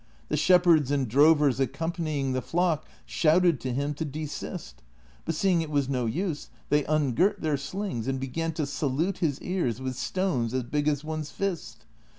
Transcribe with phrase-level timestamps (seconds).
[0.29, 4.81] The shep herds and drovers accompanying the flock shouted to him to desist;
[5.25, 9.39] but seeing it was no use, they ungirt their slings and began to salute his
[9.43, 11.85] ears with stones, as big as one's fist.